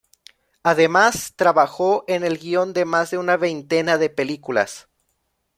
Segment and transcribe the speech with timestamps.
[0.63, 4.89] Además, trabajó en el guion de más de una veintena de películas.